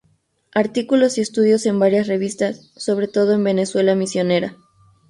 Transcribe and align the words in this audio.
Artículos 0.55 1.19
y 1.19 1.21
estudios 1.21 1.67
en 1.67 1.77
varias 1.77 2.07
revistas, 2.07 2.71
sobre 2.75 3.07
todo 3.07 3.33
en 3.33 3.43
Venezuela 3.43 3.93
Misionera 3.93 4.55